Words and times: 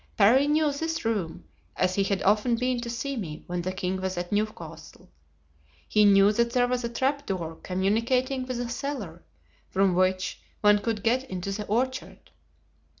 Parry 0.17 0.47
knew 0.47 0.71
this 0.71 1.05
room, 1.05 1.43
as 1.75 1.93
he 1.93 2.01
had 2.03 2.23
often 2.23 2.55
been 2.55 2.81
to 2.81 2.89
see 2.89 3.15
me 3.15 3.43
when 3.45 3.61
the 3.61 3.71
king 3.71 4.01
was 4.01 4.17
at 4.17 4.31
Newcastle. 4.31 5.11
He 5.87 6.05
knew 6.05 6.31
that 6.31 6.53
there 6.53 6.67
was 6.67 6.83
a 6.83 6.89
trap 6.89 7.27
door 7.27 7.57
communicating 7.61 8.47
with 8.47 8.59
a 8.59 8.67
cellar, 8.67 9.21
from 9.69 9.93
which 9.93 10.41
one 10.61 10.79
could 10.79 11.03
get 11.03 11.29
into 11.29 11.51
the 11.51 11.67
orchard. 11.67 12.31